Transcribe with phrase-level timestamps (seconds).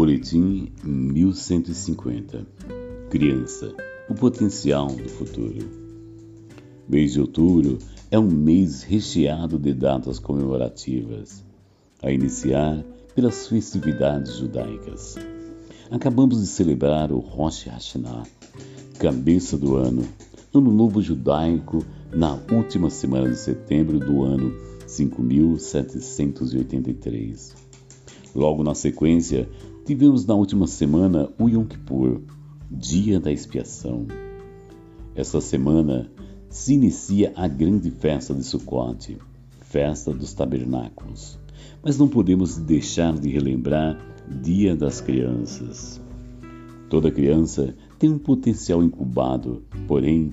[0.00, 2.46] Boletim 1150
[3.10, 3.74] Criança,
[4.08, 5.58] o potencial do futuro.
[6.88, 7.76] Mês de outubro
[8.10, 11.44] é um mês recheado de datas comemorativas,
[12.02, 12.82] a iniciar
[13.14, 15.16] pelas festividades judaicas.
[15.90, 18.22] Acabamos de celebrar o Rosh Hashanah,
[18.98, 20.08] cabeça do ano,
[20.54, 24.50] ano novo judaico, na última semana de setembro do ano
[24.86, 27.68] 5783.
[28.34, 29.46] Logo na sequência,
[29.90, 32.20] tivemos na última semana o Yom Kippur,
[32.70, 34.06] Dia da Expiação.
[35.16, 36.08] Esta semana
[36.48, 39.18] se inicia a grande festa de Sukkot,
[39.62, 41.40] festa dos tabernáculos.
[41.82, 43.98] Mas não podemos deixar de relembrar
[44.40, 46.00] Dia das Crianças.
[46.88, 50.32] Toda criança tem um potencial incubado, porém,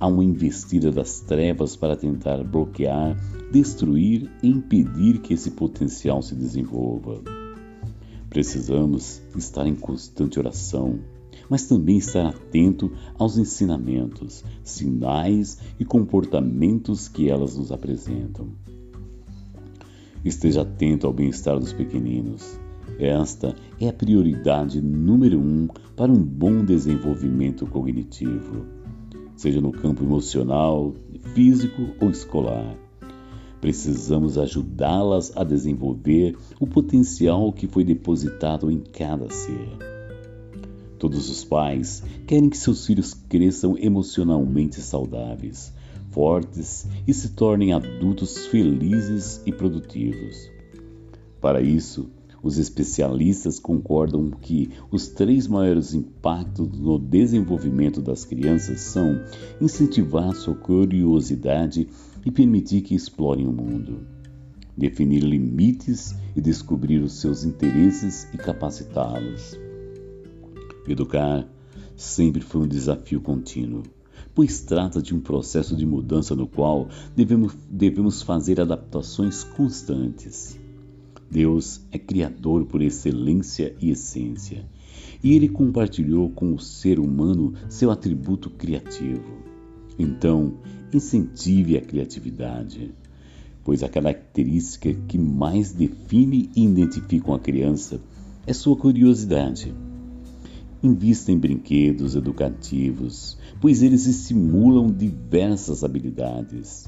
[0.00, 3.14] há uma investida das trevas para tentar bloquear,
[3.52, 7.43] destruir e impedir que esse potencial se desenvolva.
[8.34, 10.98] Precisamos estar em constante oração,
[11.48, 18.48] mas também estar atento aos ensinamentos, sinais e comportamentos que elas nos apresentam.
[20.24, 22.58] Esteja atento ao bem-estar dos pequeninos.
[22.98, 28.66] Esta é a prioridade número um para um bom desenvolvimento cognitivo,
[29.36, 30.92] seja no campo emocional,
[31.34, 32.83] físico ou escolar.
[33.64, 39.70] Precisamos ajudá-las a desenvolver o potencial que foi depositado em cada ser.
[40.98, 45.72] Todos os pais querem que seus filhos cresçam emocionalmente saudáveis,
[46.10, 50.50] fortes e se tornem adultos felizes e produtivos.
[51.40, 52.10] Para isso,
[52.42, 59.22] os especialistas concordam que os três maiores impactos no desenvolvimento das crianças são
[59.58, 61.88] incentivar sua curiosidade
[62.24, 64.06] e permitir que explorem o mundo,
[64.76, 69.58] definir limites e descobrir os seus interesses e capacitá-los.
[70.86, 71.46] Educar
[71.96, 73.82] sempre foi um desafio contínuo,
[74.34, 80.58] pois trata de um processo de mudança no qual devemos, devemos fazer adaptações constantes.
[81.30, 84.64] Deus é Criador por excelência e essência,
[85.22, 89.53] e Ele compartilhou com o ser humano seu atributo criativo.
[89.98, 90.54] Então,
[90.92, 92.92] incentive a criatividade,
[93.62, 98.00] pois a característica que mais define e identifica uma criança
[98.46, 99.74] é sua curiosidade.
[100.82, 106.86] Invista em brinquedos educativos, pois eles estimulam diversas habilidades.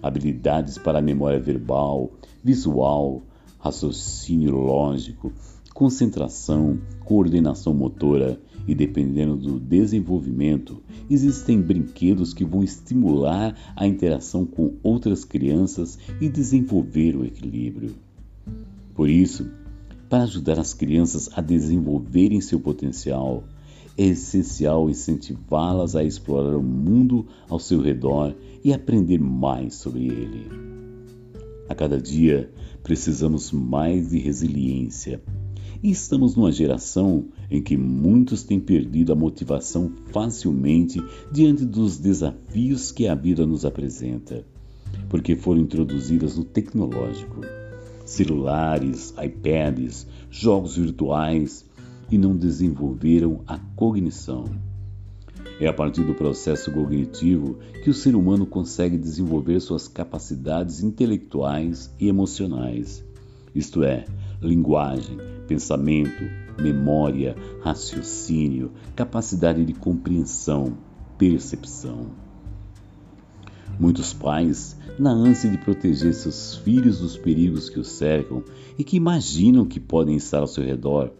[0.00, 2.12] Habilidades para a memória verbal,
[2.44, 3.22] visual,
[3.58, 5.32] raciocínio lógico,
[5.74, 14.74] concentração, coordenação motora e dependendo do desenvolvimento, existem brinquedos que vão estimular a interação com
[14.82, 17.94] outras crianças e desenvolver o equilíbrio.
[18.94, 19.48] Por isso,
[20.08, 23.44] para ajudar as crianças a desenvolverem seu potencial,
[23.98, 30.46] é essencial incentivá-las a explorar o mundo ao seu redor e aprender mais sobre ele.
[31.68, 32.50] A cada dia,
[32.82, 35.20] precisamos mais de resiliência.
[35.82, 42.90] E estamos numa geração em que muitos têm perdido a motivação facilmente diante dos desafios
[42.90, 44.44] que a vida nos apresenta,
[45.08, 47.40] porque foram introduzidas no tecnológico.
[48.04, 51.64] Celulares, iPads, jogos virtuais
[52.10, 54.44] e não desenvolveram a cognição.
[55.60, 61.90] É a partir do processo cognitivo que o ser humano consegue desenvolver suas capacidades intelectuais
[61.98, 63.02] e emocionais,
[63.56, 64.04] isto é,
[64.46, 66.24] linguagem, pensamento,
[66.58, 70.78] memória, raciocínio, capacidade de compreensão,
[71.18, 72.06] percepção.
[73.78, 78.42] Muitos pais, na ânsia de proteger seus filhos dos perigos que os cercam
[78.78, 81.12] e que imaginam que podem estar ao seu redor,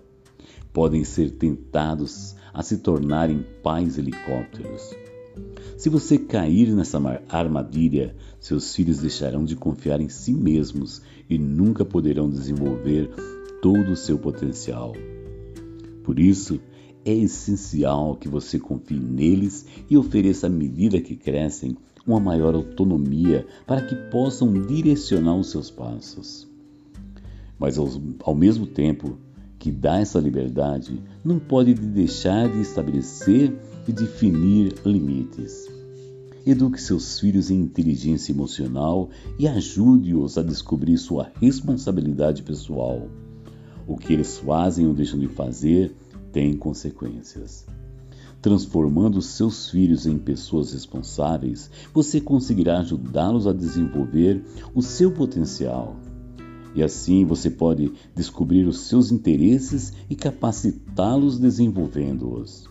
[0.73, 5.06] podem ser tentados a se tornarem pais helicópteros.
[5.77, 6.99] Se você cair nessa
[7.29, 13.11] armadilha, seus filhos deixarão de confiar em si mesmos e nunca poderão desenvolver
[13.61, 14.95] todo o seu potencial.
[16.03, 16.59] Por isso,
[17.05, 21.77] é essencial que você confie neles e ofereça à medida que crescem
[22.07, 26.49] uma maior autonomia para que possam direcionar os seus passos.
[27.59, 27.89] Mas ao,
[28.22, 29.19] ao mesmo tempo,
[29.59, 33.53] que dá essa liberdade não pode deixar de estabelecer
[33.89, 35.67] e definir limites.
[36.47, 43.09] Eduque seus filhos em inteligência emocional e ajude-os a descobrir sua responsabilidade pessoal.
[43.87, 45.93] O que eles fazem ou deixam de fazer
[46.31, 47.67] tem consequências.
[48.41, 55.97] Transformando seus filhos em pessoas responsáveis, você conseguirá ajudá-los a desenvolver o seu potencial
[56.77, 62.69] E assim você pode descobrir os seus interesses e capacitá-los desenvolvendo-os.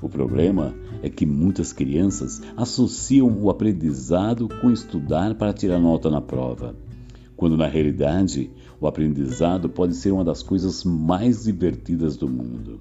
[0.00, 0.72] O problema
[1.02, 6.76] é que muitas crianças associam o aprendizado com estudar para tirar nota na prova,
[7.36, 12.80] quando na realidade o aprendizado pode ser uma das coisas mais divertidas do mundo.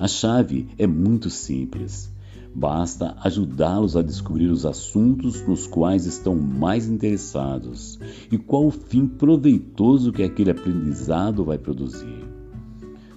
[0.00, 2.11] A chave é muito simples.
[2.54, 7.98] Basta ajudá-los a descobrir os assuntos nos quais estão mais interessados
[8.30, 12.24] e qual o fim proveitoso que aquele aprendizado vai produzir.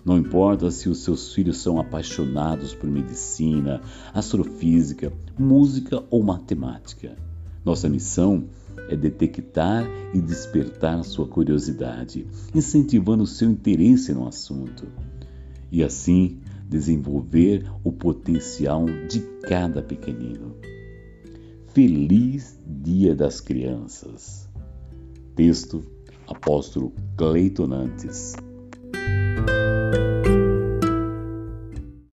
[0.05, 3.81] Não importa se os seus filhos são apaixonados por medicina,
[4.13, 7.17] astrofísica, música ou matemática.
[7.65, 8.45] Nossa missão
[8.87, 9.83] é detectar
[10.13, 14.87] e despertar sua curiosidade, incentivando seu interesse no assunto.
[15.71, 20.55] E assim desenvolver o potencial de cada pequenino.
[21.67, 24.49] Feliz Dia das Crianças.
[25.35, 25.83] Texto
[26.27, 28.35] Apóstolo Cleiton Nantes.